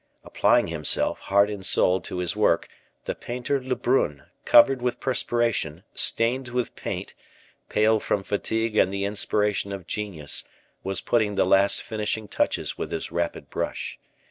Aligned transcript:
Applying 0.23 0.65
himself, 0.65 1.19
heart 1.19 1.47
and 1.51 1.63
soul, 1.63 2.01
to 2.01 2.17
his 2.17 2.35
work, 2.35 2.67
the 3.05 3.13
painter 3.13 3.61
Lebrun, 3.63 4.23
covered 4.45 4.81
with 4.81 4.99
perspiration, 4.99 5.83
stained 5.93 6.47
with 6.47 6.75
paint, 6.75 7.13
pale 7.69 7.99
from 7.99 8.23
fatigue 8.23 8.75
and 8.75 8.91
the 8.91 9.05
inspiration 9.05 9.71
of 9.71 9.85
genius, 9.85 10.43
was 10.83 11.01
putting 11.01 11.35
the 11.35 11.45
last 11.45 11.83
finishing 11.83 12.27
touches 12.27 12.79
with 12.79 12.91
his 12.91 13.11
rapid 13.11 13.51
brush. 13.51 13.99